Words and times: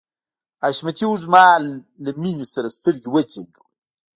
حشمتي 0.63 1.03
اوږد 1.07 1.25
مهال 1.33 1.63
له 2.03 2.11
مينې 2.21 2.45
سره 2.53 2.67
سترګې 2.77 3.09
وجنګولې. 3.11 3.65